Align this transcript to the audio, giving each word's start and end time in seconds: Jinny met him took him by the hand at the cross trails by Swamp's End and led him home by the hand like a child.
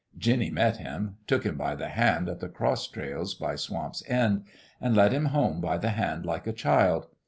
Jinny 0.17 0.49
met 0.49 0.77
him 0.77 1.17
took 1.27 1.43
him 1.45 1.57
by 1.59 1.75
the 1.75 1.89
hand 1.89 2.27
at 2.27 2.39
the 2.39 2.49
cross 2.49 2.87
trails 2.87 3.35
by 3.35 3.55
Swamp's 3.55 4.01
End 4.09 4.45
and 4.81 4.95
led 4.95 5.11
him 5.11 5.25
home 5.25 5.61
by 5.61 5.77
the 5.77 5.91
hand 5.91 6.25
like 6.25 6.47
a 6.47 6.53
child. 6.53 7.05